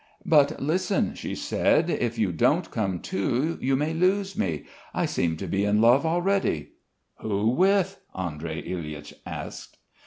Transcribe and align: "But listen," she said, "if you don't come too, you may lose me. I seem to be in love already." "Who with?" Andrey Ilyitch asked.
"But 0.25 0.59
listen," 0.59 1.13
she 1.13 1.35
said, 1.35 1.87
"if 1.91 2.17
you 2.17 2.31
don't 2.31 2.71
come 2.71 3.01
too, 3.01 3.59
you 3.61 3.75
may 3.75 3.93
lose 3.93 4.35
me. 4.35 4.63
I 4.95 5.05
seem 5.05 5.37
to 5.37 5.45
be 5.45 5.63
in 5.63 5.79
love 5.79 6.07
already." 6.07 6.71
"Who 7.17 7.49
with?" 7.49 7.99
Andrey 8.17 8.63
Ilyitch 8.67 9.13
asked. 9.27 9.77